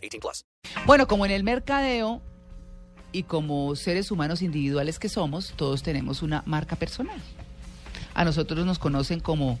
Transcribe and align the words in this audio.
18 0.00 0.20
plus. 0.20 0.44
Bueno, 0.86 1.06
como 1.06 1.24
en 1.24 1.32
el 1.32 1.44
mercadeo 1.44 2.20
y 3.12 3.24
como 3.24 3.74
seres 3.76 4.10
humanos 4.10 4.42
individuales 4.42 4.98
que 4.98 5.08
somos, 5.08 5.52
todos 5.56 5.82
tenemos 5.82 6.22
una 6.22 6.42
marca 6.46 6.76
personal. 6.76 7.20
A 8.14 8.24
nosotros 8.24 8.64
nos 8.66 8.78
conocen 8.78 9.20
como, 9.20 9.58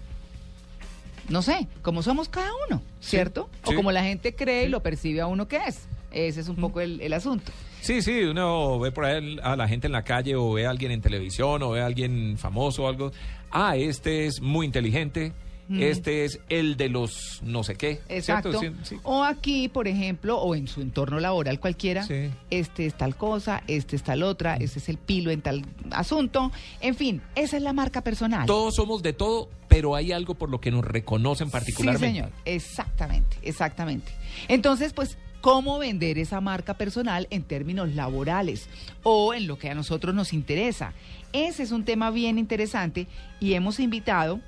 no 1.28 1.42
sé, 1.42 1.68
como 1.82 2.02
somos 2.02 2.28
cada 2.28 2.50
uno, 2.68 2.82
¿cierto? 3.00 3.48
O 3.64 3.70
sí. 3.70 3.76
como 3.76 3.92
la 3.92 4.02
gente 4.02 4.34
cree 4.34 4.64
y 4.64 4.68
lo 4.68 4.82
percibe 4.82 5.20
a 5.20 5.26
uno 5.26 5.48
que 5.48 5.58
es. 5.66 5.86
Ese 6.10 6.40
es 6.40 6.48
un 6.48 6.56
poco 6.56 6.80
el, 6.80 7.00
el 7.00 7.12
asunto. 7.12 7.52
Sí, 7.80 8.02
sí, 8.02 8.24
uno 8.24 8.78
ve 8.78 8.92
por 8.92 9.04
ahí 9.04 9.38
a 9.42 9.56
la 9.56 9.68
gente 9.68 9.86
en 9.86 9.92
la 9.92 10.02
calle 10.02 10.36
o 10.36 10.52
ve 10.52 10.66
a 10.66 10.70
alguien 10.70 10.92
en 10.92 11.00
televisión 11.00 11.62
o 11.62 11.70
ve 11.70 11.80
a 11.80 11.86
alguien 11.86 12.36
famoso 12.36 12.84
o 12.84 12.88
algo. 12.88 13.12
Ah, 13.50 13.76
este 13.76 14.26
es 14.26 14.40
muy 14.40 14.66
inteligente, 14.66 15.32
este 15.78 16.24
es 16.24 16.40
el 16.48 16.76
de 16.76 16.88
los 16.88 17.40
no 17.42 17.62
sé 17.62 17.74
qué. 17.76 18.00
Exacto. 18.08 18.58
¿cierto? 18.58 18.78
Sí, 18.82 18.96
sí. 18.96 19.00
O 19.04 19.22
aquí, 19.24 19.68
por 19.68 19.86
ejemplo, 19.88 20.38
o 20.38 20.54
en 20.54 20.66
su 20.68 20.80
entorno 20.80 21.20
laboral 21.20 21.60
cualquiera, 21.60 22.02
Sí. 22.04 22.30
este 22.50 22.86
es 22.86 22.94
tal 22.94 23.16
cosa, 23.16 23.62
este 23.68 23.96
es 23.96 24.02
tal 24.02 24.22
otra, 24.22 24.56
este 24.56 24.78
es 24.80 24.88
el 24.88 24.96
pilo 24.98 25.30
en 25.30 25.42
tal 25.42 25.64
asunto. 25.90 26.50
En 26.80 26.94
fin, 26.94 27.22
esa 27.34 27.56
es 27.56 27.62
la 27.62 27.72
marca 27.72 28.02
personal. 28.02 28.46
Todos 28.46 28.74
somos 28.76 29.02
de 29.02 29.12
todo, 29.12 29.48
pero 29.68 29.94
hay 29.94 30.12
algo 30.12 30.34
por 30.34 30.50
lo 30.50 30.60
que 30.60 30.70
nos 30.70 30.84
reconocen 30.84 31.50
particularmente. 31.50 32.08
Sí, 32.08 32.14
señor. 32.14 32.32
Exactamente, 32.44 33.36
exactamente. 33.42 34.12
Entonces, 34.48 34.92
pues, 34.92 35.16
¿cómo 35.40 35.78
vender 35.78 36.18
esa 36.18 36.40
marca 36.40 36.74
personal 36.74 37.26
en 37.30 37.42
términos 37.44 37.94
laborales 37.94 38.68
o 39.02 39.32
en 39.34 39.46
lo 39.46 39.58
que 39.58 39.70
a 39.70 39.74
nosotros 39.74 40.14
nos 40.14 40.32
interesa? 40.32 40.92
Ese 41.32 41.62
es 41.62 41.70
un 41.70 41.84
tema 41.84 42.10
bien 42.10 42.38
interesante 42.38 43.06
y 43.38 43.54
hemos 43.54 43.78
invitado 43.78 44.40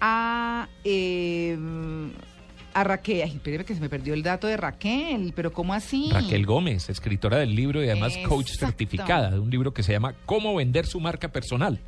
a... 0.00 0.68
eh, 0.84 1.56
a 2.72 2.84
Raquel, 2.84 3.22
ay, 3.22 3.32
espéreme 3.32 3.64
que 3.64 3.74
se 3.74 3.80
me 3.80 3.88
perdió 3.88 4.14
el 4.14 4.22
dato 4.22 4.46
de 4.46 4.56
Raquel, 4.56 5.32
pero 5.34 5.52
¿cómo 5.52 5.74
así? 5.74 6.08
Raquel 6.12 6.46
Gómez, 6.46 6.88
escritora 6.88 7.38
del 7.38 7.54
libro 7.54 7.82
y 7.82 7.88
además 7.88 8.16
coach 8.28 8.52
certificada 8.58 9.32
de 9.32 9.40
un 9.40 9.50
libro 9.50 9.74
que 9.74 9.82
se 9.82 9.92
llama 9.92 10.14
Cómo 10.24 10.54
vender 10.54 10.86
su 10.86 11.00
marca 11.00 11.28
personal. 11.28 11.80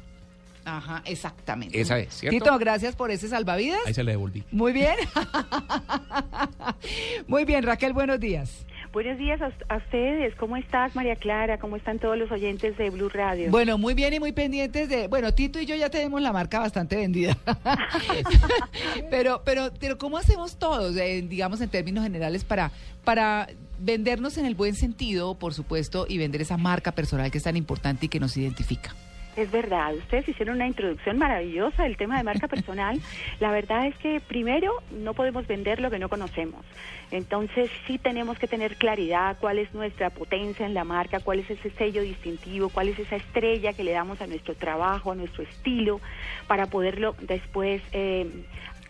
Ajá, 0.65 1.03
exactamente. 1.05 1.81
Esa 1.81 1.99
es, 1.99 2.15
¿cierto? 2.15 2.39
Tito, 2.39 2.59
gracias 2.59 2.95
por 2.95 3.11
ese 3.11 3.29
salvavidas. 3.29 3.81
Ahí 3.87 3.95
se 3.95 4.05
le 4.05 4.13
devolví. 4.13 4.45
Muy 4.53 4.73
bien. 4.73 4.95
Muy 7.27 7.45
bien, 7.45 7.65
Raquel, 7.65 7.93
buenos 7.93 8.21
días. 8.21 8.65
Buenos 8.93 9.17
días 9.17 9.41
a, 9.41 9.51
a 9.71 9.79
ustedes. 9.79 10.35
¿Cómo 10.35 10.59
estás, 10.59 10.95
María 10.95 11.17
Clara? 11.17 11.59
¿Cómo 11.59 11.77
están 11.77 11.99
todos 11.99 12.19
los 12.19 12.31
oyentes 12.31 12.77
de 12.77 12.91
Blue 12.91 13.09
Radio? 13.09 13.51
Bueno, 13.51 13.79
muy 13.79 13.95
bien 13.95 14.13
y 14.13 14.21
muy 14.21 14.33
pendientes 14.33 14.87
de. 14.91 15.09
Bueno, 15.09 15.33
Tito 15.33 15.59
y 15.59 15.65
yo 15.65 15.75
ya 15.75 15.89
tenemos 15.89 16.21
la 16.21 16.31
marca 16.31 16.59
bastante 16.59 16.97
vendida. 16.97 17.35
pero, 19.11 19.41
pero, 19.47 19.71
pero, 19.81 19.97
¿cómo 19.97 20.19
hacemos 20.19 20.59
todos, 20.59 20.95
eh, 20.99 21.25
digamos, 21.27 21.63
en 21.63 21.71
términos 21.71 22.05
generales, 22.05 22.45
para, 22.45 22.71
para 23.03 23.49
vendernos 23.79 24.37
en 24.37 24.45
el 24.45 24.55
buen 24.55 24.75
sentido, 24.75 25.39
por 25.39 25.55
supuesto, 25.55 26.05
y 26.07 26.19
vender 26.19 26.43
esa 26.43 26.59
marca 26.59 26.93
personal 26.93 27.31
que 27.31 27.39
es 27.39 27.45
tan 27.45 27.57
importante 27.57 28.07
y 28.07 28.09
que 28.11 28.21
nos 28.21 28.37
identifica? 28.37 28.95
Es 29.35 29.51
verdad, 29.51 29.95
ustedes 29.95 30.29
hicieron 30.29 30.57
una 30.57 30.67
introducción 30.67 31.17
maravillosa 31.17 31.85
del 31.85 31.97
tema 31.97 32.19
de 32.19 32.23
marca 32.23 32.49
personal. 32.49 33.01
La 33.41 33.51
verdad 33.51 33.87
es 33.87 33.97
que 33.97 34.21
primero 34.21 34.73
no 34.91 35.15
podemos 35.15 35.47
vender 35.47 35.81
lo 35.81 35.91
que 35.91 35.99
no 35.99 36.11
conocemos. 36.11 36.65
Entonces 37.11 37.71
sí 37.87 37.99
tenemos 37.99 38.39
que 38.39 38.47
tener 38.47 38.77
claridad 38.77 39.37
cuál 39.41 39.59
es 39.59 39.73
nuestra 39.75 40.11
potencia 40.11 40.67
en 40.67 40.75
la 40.75 40.85
marca, 40.85 41.21
cuál 41.21 41.41
es 41.41 41.51
ese 41.51 41.71
sello 41.71 42.03
distintivo, 42.03 42.69
cuál 42.69 42.89
es 42.89 42.99
esa 42.99 43.17
estrella 43.17 43.73
que 43.73 43.85
le 43.85 43.93
damos 43.93 44.21
a 44.21 44.27
nuestro 44.27 44.55
trabajo, 44.55 45.13
a 45.13 45.15
nuestro 45.15 45.45
estilo, 45.45 46.01
para 46.47 46.67
poderlo 46.67 47.15
después 47.21 47.83
eh, 47.93 48.27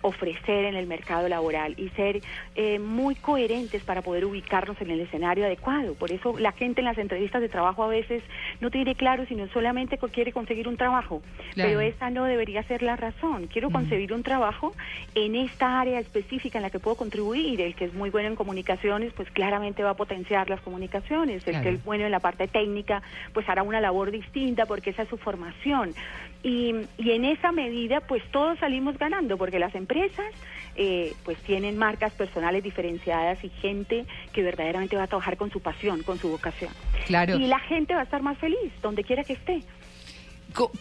ofrecer 0.03 0.65
en 0.67 0.75
el 0.75 0.87
mercado 0.87 1.29
laboral 1.29 1.75
y 1.77 1.89
ser 1.91 2.23
eh, 2.55 2.79
muy 2.79 3.15
coherentes 3.15 3.83
para 3.85 4.03
poder 4.03 4.25
ubicarnos 4.25 4.81
en 4.81 4.91
el 4.91 5.01
escenario 5.01 5.45
adecuado. 5.47 5.95
Por 5.95 6.13
eso 6.13 6.39
la 6.39 6.53
gente 6.53 6.81
en 6.81 6.85
las 6.87 6.99
entrevistas 6.99 7.41
de 7.41 7.49
trabajo 7.49 7.83
a 7.83 7.89
veces 7.89 8.23
no 8.61 8.71
tiene 8.71 8.95
claro, 8.95 9.25
sino 9.27 9.47
solamente 9.49 9.99
co- 9.99 10.09
quiere 10.09 10.33
conseguir 10.33 10.69
un 10.69 10.77
trabajo. 10.77 11.23
Claro. 11.55 11.69
Pero 11.71 11.81
esa 11.81 12.11
no 12.11 12.25
debería 12.25 12.63
ser 12.65 12.83
la 12.83 12.97
razón. 12.97 13.47
Quiero 13.47 13.71
conseguir 13.71 14.13
un 14.13 14.23
trabajo 14.23 14.75
en 15.15 15.35
esta 15.37 15.81
área 15.81 15.99
específica 16.01 16.59
en 16.59 16.63
la 16.63 16.71
que 16.71 16.79
puedo 16.81 16.97
contribuir. 16.97 17.61
El 17.61 17.75
que 17.75 17.85
es 17.87 17.95
muy 17.95 18.11
bueno 18.11 18.29
en 18.29 18.37
comunicaciones, 18.37 19.13
pues 19.15 19.31
claramente 19.31 19.83
va 19.83 19.91
a 19.91 19.95
potenciar 19.97 20.51
las 20.51 20.61
comunicaciones. 20.61 21.47
El 21.47 21.53
Claro. 21.53 21.63
que 21.63 21.71
es 21.77 21.85
bueno 21.85 22.05
en 22.05 22.11
la 22.11 22.21
parte 22.21 22.49
técnica, 22.49 23.03
pues 23.33 23.49
hará 23.49 23.63
una 23.63 23.81
labor 23.81 24.11
distinta 24.11 24.67
porque 24.67 24.91
esa 24.91 25.03
es 25.03 25.09
su 25.09 25.17
formación. 25.19 25.95
Y, 26.43 26.75
y 26.99 27.11
en 27.13 27.25
esa 27.25 27.53
medida, 27.53 28.01
pues 28.01 28.23
todos 28.33 28.59
salimos 28.59 28.99
ganando, 28.99 29.39
porque 29.39 29.59
las 29.61 29.75
empresas, 29.75 30.27
eh, 30.75 31.13
pues 31.25 31.39
tienen 31.39 31.79
marcas 31.79 32.13
personales 32.15 32.65
diferenciadas 32.65 33.43
y 33.45 33.49
gente 33.49 34.07
que 34.33 34.43
verdaderamente 34.43 34.97
va 34.97 35.05
a 35.05 35.07
trabajar 35.07 35.37
con 35.37 35.51
su 35.51 35.61
pasión, 35.61 36.03
con 36.03 36.19
su 36.19 36.29
vocación. 36.29 36.73
Claro. 37.07 37.37
Y 37.37 37.47
la 37.47 37.61
gente 37.61 37.95
va 37.95 38.01
a 38.01 38.05
estar 38.05 38.23
más 38.23 38.39
feliz, 38.39 38.73
donde 38.83 39.05
quiera 39.05 39.23
que 39.23 39.35
esté. 39.35 39.63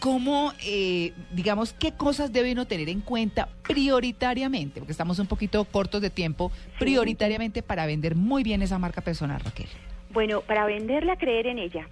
¿Cómo, 0.00 0.52
eh, 0.66 1.12
digamos, 1.30 1.72
qué 1.72 1.92
cosas 1.92 2.32
debe 2.32 2.52
uno 2.52 2.66
tener 2.66 2.88
en 2.88 3.00
cuenta 3.00 3.48
prioritariamente? 3.62 4.80
Porque 4.80 4.92
estamos 4.92 5.18
un 5.18 5.26
poquito 5.26 5.64
cortos 5.64 6.02
de 6.02 6.10
tiempo, 6.10 6.52
prioritariamente 6.78 7.62
para 7.62 7.86
vender 7.86 8.14
muy 8.14 8.42
bien 8.42 8.60
esa 8.60 8.78
marca 8.78 9.00
personal, 9.00 9.40
Raquel. 9.40 9.68
Bueno, 10.10 10.42
para 10.42 10.66
venderla, 10.66 11.16
creer 11.16 11.46
en 11.46 11.58
ella. 11.58 11.86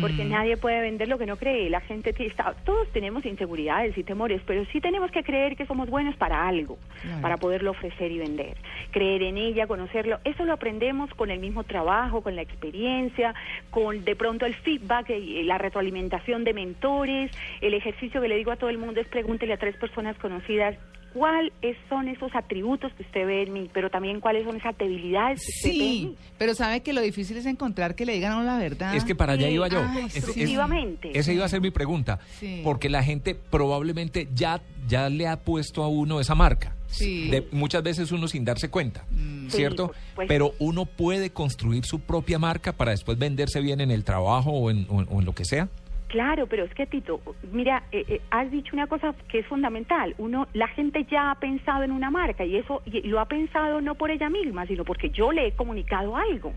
Porque 0.00 0.24
Mm. 0.24 0.28
nadie 0.30 0.56
puede 0.56 0.80
vender 0.80 1.08
lo 1.08 1.18
que 1.18 1.26
no 1.26 1.36
cree. 1.36 1.68
La 1.70 1.80
gente 1.80 2.14
está, 2.18 2.54
todos 2.64 2.90
tenemos 2.92 3.24
inseguridades 3.26 3.96
y 3.98 4.02
temores, 4.04 4.40
pero 4.46 4.64
sí 4.66 4.80
tenemos 4.80 5.10
que 5.10 5.22
creer 5.22 5.56
que 5.56 5.66
somos 5.66 5.88
buenos 5.90 6.16
para 6.16 6.46
algo, 6.46 6.78
Claro. 7.02 7.20
para 7.22 7.36
poderlo 7.36 7.72
ofrecer 7.72 8.10
y 8.12 8.18
vender. 8.18 8.56
Creer 8.92 9.22
en 9.22 9.36
ella, 9.36 9.66
conocerlo, 9.66 10.18
eso 10.24 10.44
lo 10.44 10.52
aprendemos 10.52 11.10
con 11.14 11.30
el 11.30 11.38
mismo 11.38 11.64
trabajo, 11.64 12.22
con 12.22 12.36
la 12.36 12.42
experiencia, 12.42 13.34
con 13.70 14.04
de 14.04 14.16
pronto 14.16 14.46
el 14.46 14.54
feedback 14.54 15.10
y 15.10 15.42
la 15.42 15.58
retroalimentación 15.58 16.44
de 16.44 16.54
mentores. 16.54 17.30
El 17.60 17.74
ejercicio 17.74 18.20
que 18.20 18.28
le 18.28 18.36
digo 18.36 18.50
a 18.52 18.56
todo 18.56 18.70
el 18.70 18.78
mundo 18.78 19.00
es 19.00 19.08
pregúntele 19.08 19.52
a 19.54 19.58
tres 19.58 19.76
personas 19.76 20.16
conocidas 20.18 20.76
cuáles 21.14 21.52
son 21.88 22.08
esos 22.08 22.34
atributos 22.34 22.92
que 22.94 23.04
usted 23.04 23.24
ve 23.26 23.44
en 23.44 23.52
mí, 23.54 23.70
pero 23.72 23.88
también 23.88 24.20
cuáles 24.20 24.44
son 24.44 24.56
esas 24.56 24.76
debilidades 24.76 25.40
que 25.40 25.68
usted 25.68 25.68
ve 25.70 25.74
en 25.86 25.92
Sí, 25.94 26.06
mí. 26.10 26.16
pero 26.36 26.54
sabe 26.54 26.80
que 26.82 26.92
lo 26.92 27.00
difícil 27.00 27.36
es 27.38 27.46
encontrar 27.46 27.94
que 27.94 28.04
le 28.04 28.12
digan 28.14 28.32
a 28.32 28.36
uno 28.36 28.44
la 28.44 28.58
verdad. 28.58 28.94
Es 28.94 29.04
que 29.04 29.14
para 29.14 29.32
allá 29.34 29.46
Sí, 29.48 29.54
iba 29.54 29.68
yo. 29.68 29.80
constructivamente. 30.28 31.16
Esa 31.18 31.32
iba 31.32 31.44
a 31.44 31.48
ser 31.48 31.60
mi 31.60 31.70
pregunta. 31.70 32.18
Sí. 32.38 32.60
Porque 32.64 32.88
la 32.90 33.02
gente 33.02 33.34
probablemente 33.34 34.28
ya, 34.34 34.60
ya 34.88 35.08
le 35.08 35.26
ha 35.28 35.38
puesto 35.40 35.82
a 35.82 35.88
uno 35.88 36.20
esa 36.20 36.34
marca. 36.34 36.74
Sí. 36.88 37.28
De- 37.28 37.46
muchas 37.50 37.82
veces 37.82 38.12
uno 38.12 38.28
sin 38.28 38.44
darse 38.44 38.68
cuenta, 38.68 39.04
Mm. 39.10 39.48
Sí, 39.50 39.56
¿cierto? 39.56 39.92
Pero 40.28 40.52
uno 40.58 40.86
puede 40.86 41.30
construir 41.30 41.84
su 41.84 42.00
propia 42.00 42.38
marca 42.38 42.72
para 42.72 42.92
después 42.92 43.18
venderse 43.18 43.60
bien 43.60 43.80
en 43.80 43.90
el 43.90 44.04
trabajo 44.04 44.50
o 44.52 44.70
en, 44.70 44.86
o 44.88 45.00
en- 45.00 45.08
o 45.10 45.18
en 45.20 45.24
lo 45.24 45.34
que 45.34 45.44
sea. 45.44 45.68
Claro, 46.14 46.46
pero 46.46 46.62
es 46.62 46.72
que 46.72 46.86
Tito, 46.86 47.20
mira, 47.50 47.82
eh, 47.90 48.04
eh, 48.06 48.20
has 48.30 48.48
dicho 48.48 48.76
una 48.76 48.86
cosa 48.86 49.16
que 49.28 49.40
es 49.40 49.46
fundamental. 49.48 50.14
Uno, 50.18 50.46
la 50.52 50.68
gente 50.68 51.04
ya 51.10 51.32
ha 51.32 51.34
pensado 51.34 51.82
en 51.82 51.90
una 51.90 52.08
marca 52.08 52.44
y 52.44 52.54
eso 52.54 52.82
y 52.84 53.00
lo 53.08 53.18
ha 53.18 53.24
pensado 53.24 53.80
no 53.80 53.96
por 53.96 54.12
ella 54.12 54.30
misma, 54.30 54.64
sino 54.64 54.84
porque 54.84 55.10
yo 55.10 55.32
le 55.32 55.48
he 55.48 55.52
comunicado 55.56 56.16
algo. 56.16 56.52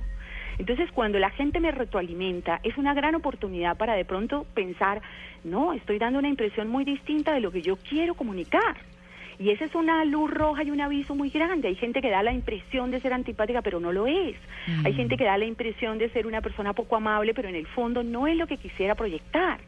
Entonces, 0.59 0.91
cuando 0.91 1.17
la 1.17 1.31
gente 1.31 1.59
me 1.59 1.72
retroalimenta, 1.72 2.59
es 2.61 2.78
una 2.78 2.93
gran 2.93 3.16
oportunidad 3.16 3.76
para 3.78 3.96
de 3.96 4.05
pronto 4.05 4.46
pensar, 4.53 5.02
no, 5.43 5.73
estoy 5.73 5.97
dando 5.97 6.20
una 6.20 6.29
impresión 6.29 6.67
muy 6.67 6.85
distinta 6.85 7.34
de 7.34 7.40
lo 7.40 7.49
que 7.49 7.64
yo 7.64 7.78
quiero 7.78 8.14
comunicar. 8.14 8.78
Y 9.39 9.51
esa 9.51 9.66
es 9.66 9.75
una 9.75 10.03
luz 10.05 10.31
roja 10.31 10.63
y 10.63 10.72
un 10.72 10.81
aviso 10.81 11.13
muy 11.13 11.29
grande. 11.29 11.67
Hay 11.67 11.75
gente 11.75 12.01
que 12.01 12.09
da 12.09 12.23
la 12.23 12.34
impresión 12.34 12.89
de 12.89 12.99
ser 12.99 13.13
antipática, 13.13 13.61
pero 13.61 13.79
no 13.79 13.91
lo 13.91 14.07
es. 14.07 14.35
Hay 14.84 14.93
gente 14.93 15.16
que 15.16 15.25
da 15.25 15.37
la 15.37 15.45
impresión 15.45 15.97
de 15.99 16.09
ser 16.09 16.25
una 16.25 16.41
persona 16.41 16.73
poco 16.73 16.95
amable, 16.95 17.34
pero 17.34 17.47
en 17.47 17.55
el 17.55 17.67
fondo 17.67 18.03
no 18.03 18.28
es 18.28 18.35
lo 18.35 18.47
que 18.47 18.57
quisiera 18.57 18.95
proyectar. 18.95 19.59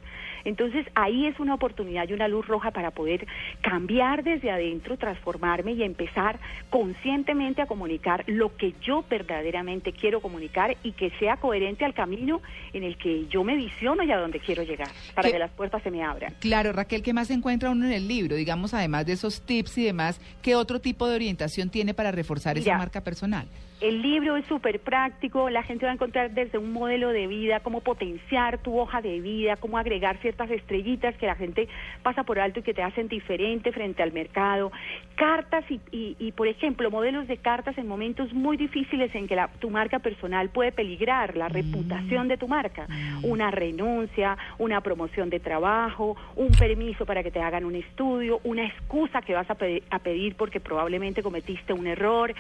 Entonces 0.46 0.86
ahí 0.96 1.26
es 1.26 1.40
una 1.40 1.54
oportunidad 1.54 2.08
y 2.08 2.14
una 2.14 2.28
luz 2.28 2.48
roja 2.48 2.72
para 2.72 2.92
poder 2.92 3.28
cambiar 3.62 4.24
desde 4.24 4.52
adentro, 4.52 4.98
transformarme 4.98 5.74
y 5.74 5.84
empezar 5.84 6.40
conscientemente 6.70 7.62
a 7.62 7.66
comunicar 7.66 8.24
lo 8.28 8.56
que 8.56 8.74
yo 8.82 9.04
verdaderamente 9.10 9.92
quiero 9.94 10.22
comunicar 10.22 10.78
y 10.84 10.92
que 10.94 11.12
sea 11.20 11.38
coherente 11.38 11.86
al 11.86 11.94
camino 11.94 12.42
en 12.74 12.84
el 12.84 12.98
que 12.98 13.28
yo 13.28 13.44
me 13.44 13.56
visiono 13.56 14.04
y 14.04 14.12
a 14.12 14.18
donde 14.18 14.40
quiero 14.40 14.64
llegar, 14.64 14.90
para 15.16 15.28
¿Qué? 15.28 15.34
que 15.34 15.40
las 15.40 15.52
puertas 15.52 15.84
se 15.84 15.92
me 15.92 16.04
abran. 16.04 16.34
Claro, 16.40 16.72
Raquel, 16.74 17.02
¿qué 17.02 17.14
más 17.14 17.30
encuentra 17.30 17.70
uno 17.70 17.86
en 17.86 17.94
el 17.94 18.08
libro? 18.08 18.36
Digamos, 18.36 18.74
además 18.74 19.06
de 19.06 19.14
esos 19.14 19.42
tips 19.42 19.78
y 19.78 19.86
demás, 19.86 20.22
¿qué 20.42 20.56
otro 20.56 20.80
tipo 20.80 21.08
de 21.08 21.16
orientación 21.16 21.70
tiene 21.70 21.94
para 21.94 22.12
reforzar 22.12 22.58
esa 22.58 22.78
marca 22.78 23.02
personal? 23.02 23.48
El 23.82 24.02
libro 24.02 24.36
es 24.36 24.46
súper 24.46 24.82
práctico, 24.82 25.50
la 25.50 25.64
gente 25.64 25.86
va 25.86 25.92
a 25.92 25.94
encontrar 25.94 26.32
desde 26.32 26.58
un 26.58 26.74
modelo 26.74 27.10
de 27.10 27.28
vida, 27.28 27.62
cómo 27.62 27.80
potenciar 27.80 28.58
tu 28.58 28.78
hoja 28.78 29.02
de 29.02 29.22
vida, 29.22 29.56
cómo 29.56 29.78
agregar 29.78 30.20
ciertas 30.30 30.52
estrellitas 30.52 31.16
que 31.18 31.26
la 31.26 31.34
gente 31.36 31.68
pasa 32.04 32.24
por 32.24 32.38
alto 32.40 32.60
y 32.60 32.64
que 32.64 32.74
te 32.76 32.84
hacen 32.84 33.08
diferente 33.08 33.72
frente 33.72 34.04
al 34.04 34.12
mercado, 34.12 34.72
cartas 35.16 35.64
y, 35.72 35.80
y- 35.92 36.16
y, 36.20 36.32
por 36.34 36.48
ejemplo, 36.48 36.92
modelos 36.92 37.28
de 37.28 37.38
cartas 37.38 37.76
en 37.80 37.88
momentos 37.88 38.32
muy 38.34 38.56
difíciles 38.58 39.14
en 39.16 39.28
que 39.28 39.36
la- 39.36 39.48
tu 39.60 39.70
marca 39.72 39.98
personal 40.00 40.50
puede 40.50 40.72
peligrar 40.72 41.36
la 41.36 41.50
reputación 41.50 42.28
de 42.28 42.38
tu 42.38 42.48
marca, 42.48 42.86
una 43.24 43.50
renuncia, 43.50 44.38
una 44.60 44.82
promoción 44.82 45.30
de 45.32 45.40
trabajo, 45.40 46.16
un 46.36 46.52
permiso 46.52 47.06
para 47.08 47.24
que 47.24 47.32
te 47.32 47.42
hagan 47.42 47.66
un 47.66 47.76
estudio, 47.76 48.40
una 48.44 48.66
excusa 48.66 49.22
que 49.24 49.34
vas 49.34 49.50
a, 49.50 49.56
pe- 49.56 49.82
a 49.90 49.98
pedir 50.00 50.36
porque 50.36 50.60
probablemente 50.60 51.24
cometiste 51.24 51.74
un 51.74 51.88
error. 51.88 52.34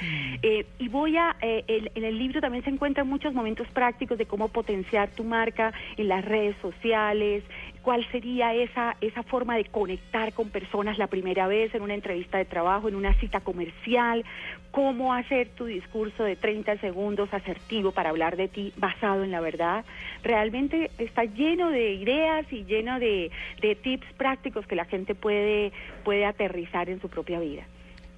Eh, 0.43 0.65
y 0.77 0.87
voy 0.89 1.17
a, 1.17 1.35
eh, 1.41 1.63
el- 1.67 1.91
en 1.95 2.03
el 2.03 2.17
libro 2.19 2.39
también 2.39 2.63
se 2.63 2.69
encuentran 2.69 3.07
muchos 3.07 3.33
momentos 3.33 3.67
prácticos 3.69 4.17
de 4.19 4.25
cómo 4.27 4.47
potenciar 4.49 5.09
tu 5.09 5.23
marca 5.23 5.73
en 5.97 6.07
las 6.07 6.23
redes 6.23 6.55
sociales, 6.61 7.43
cuál 7.81 8.05
sería 8.11 8.53
esa, 8.53 8.95
esa 9.01 9.23
forma 9.23 9.55
de 9.55 9.65
conectar 9.65 10.33
con 10.33 10.49
personas 10.49 10.97
la 10.97 11.07
primera 11.07 11.47
vez 11.47 11.73
en 11.73 11.81
una 11.81 11.93
entrevista 11.93 12.37
de 12.37 12.45
trabajo, 12.45 12.87
en 12.87 12.95
una 12.95 13.13
cita 13.19 13.39
comercial, 13.39 14.23
cómo 14.71 15.13
hacer 15.13 15.49
tu 15.49 15.65
discurso 15.65 16.23
de 16.23 16.35
30 16.35 16.77
segundos 16.79 17.33
asertivo 17.33 17.91
para 17.91 18.09
hablar 18.09 18.37
de 18.37 18.47
ti 18.47 18.73
basado 18.77 19.23
en 19.23 19.31
la 19.31 19.41
verdad. 19.41 19.85
Realmente 20.23 20.91
está 20.97 21.23
lleno 21.23 21.69
de 21.69 21.93
ideas 21.93 22.45
y 22.51 22.65
lleno 22.65 22.99
de, 22.99 23.31
de 23.61 23.75
tips 23.75 24.07
prácticos 24.17 24.67
que 24.67 24.75
la 24.75 24.85
gente 24.85 25.15
puede, 25.15 25.71
puede 26.03 26.25
aterrizar 26.25 26.89
en 26.89 27.01
su 27.01 27.09
propia 27.09 27.39
vida. 27.39 27.63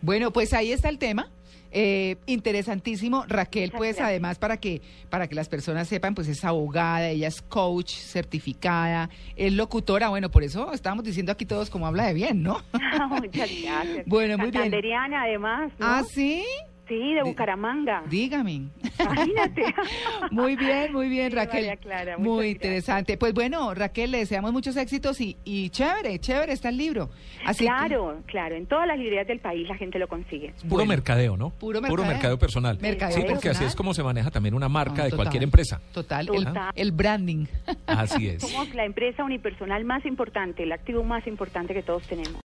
Bueno, 0.02 0.32
pues 0.32 0.54
ahí 0.54 0.72
está 0.72 0.90
el 0.90 0.98
tema. 0.98 1.30
Eh, 1.72 2.18
interesantísimo. 2.26 3.26
Raquel, 3.28 3.72
pues 3.72 3.96
gracias. 3.96 4.08
además 4.08 4.40
para 4.40 4.58
que, 4.58 4.82
para 5.10 5.28
que 5.28 5.36
las 5.36 5.50
personas 5.50 5.88
sepan, 5.88 6.16
pues 6.16 6.28
es 6.28 6.44
abogada, 6.44 7.08
ella 7.10 7.28
es 7.28 7.42
coach 7.42 7.94
certificada, 7.94 9.10
es 9.36 9.54
locutora. 9.54 10.10
Bueno, 10.10 10.30
por 10.30 10.44
eso 10.44 10.72
estábamos 10.74 11.06
diciendo 11.06 11.32
aquí 11.32 11.46
todos 11.46 11.70
cómo 11.70 11.88
habla 11.88 12.06
de 12.08 12.14
bien, 12.14 12.44
¿no? 12.44 12.62
Muchas 13.10 13.50
gracias. 13.62 14.06
Bueno, 14.06 14.38
muy 14.38 14.52
bien. 14.52 14.74
Además, 14.74 15.72
¿no? 15.80 15.86
Ah, 15.86 16.04
sí. 16.04 16.44
Sí, 16.88 17.14
de 17.14 17.24
Bucaramanga. 17.24 18.04
Dígame. 18.10 18.68
Imagínate. 19.00 19.74
Muy 20.32 20.56
bien, 20.56 20.92
muy 20.94 21.08
bien, 21.10 21.30
Sí, 21.32 21.36
Raquel. 21.36 21.62
María 21.66 21.78
Clara, 21.78 22.18
muchas 22.18 22.20
muy 22.20 22.36
gracias. 22.50 22.56
interesante. 22.56 23.18
Pues 23.18 23.34
bueno, 23.34 23.74
Raquel, 23.74 24.12
le 24.12 24.20
deseamos 24.20 24.52
muchos 24.52 24.76
éxitos 24.78 25.20
y, 25.22 25.38
y 25.46 25.70
chévere, 25.70 26.20
chévere 26.20 26.52
está 26.54 26.70
el 26.70 26.78
libro. 26.78 27.10
Así 27.46 27.60
que- 27.60 27.66
claro, 27.66 28.22
claro. 28.26 28.56
En 28.56 28.66
todas 28.68 28.88
las 28.88 28.98
librerías 28.98 29.28
del 29.28 29.40
país 29.40 29.68
la 29.70 29.76
gente 29.76 30.00
lo 30.00 30.08
consigue. 30.08 30.54
Puro 30.64 30.70
Bueno. 30.70 30.90
mercadeo, 30.90 31.38
¿no? 31.38 31.50
Puro 31.52 31.82
mercadeo. 31.82 32.38
personal. 32.38 32.78
Mercadeo 32.82 33.16
sí, 33.16 33.22
porque 33.22 33.36
así 33.36 33.42
personal. 33.48 33.68
es 33.70 33.76
como 33.76 33.94
se 33.94 34.04
maneja 34.04 34.30
también 34.32 34.54
una 34.54 34.70
marca 34.70 34.98
No, 34.98 35.04
de 35.04 35.10
total, 35.12 35.18
cualquier 35.26 35.44
empresa. 35.44 35.82
Total, 35.94 36.28
el, 36.34 36.46
Total. 36.46 36.72
el 36.76 36.92
branding. 36.92 37.46
Así 37.88 38.28
es. 38.28 38.42
Somos 38.42 38.74
la 38.76 38.86
empresa 38.86 39.24
unipersonal 39.24 39.84
más 39.86 40.06
importante, 40.06 40.64
el 40.64 40.72
activo 40.72 41.04
más 41.04 41.26
importante 41.28 41.74
que 41.74 41.84
todos 41.84 42.04
tenemos. 42.04 42.36